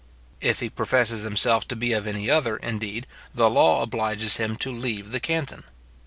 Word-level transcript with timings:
If 0.41 0.61
he 0.61 0.69
professes 0.71 1.21
himself 1.21 1.67
to 1.67 1.75
be 1.75 1.93
of 1.93 2.07
any 2.07 2.27
other, 2.27 2.57
indeed, 2.57 3.05
the 3.35 3.51
law 3.51 3.83
obliges 3.83 4.37
him 4.37 4.55
to 4.55 4.71
leave 4.71 5.11
the 5.11 5.19
canton. 5.19 5.63